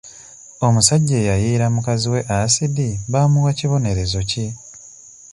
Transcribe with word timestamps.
Omusajja 0.65 1.15
eyayiira 1.21 1.65
mukazi 1.75 2.07
we 2.13 2.21
asidi 2.39 2.89
baamuwa 3.11 3.51
kibonerezo 3.57 4.19
ki? 4.29 4.45